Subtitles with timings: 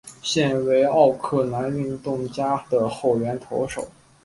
[0.23, 3.87] 现为奥克兰运动家的后援投手。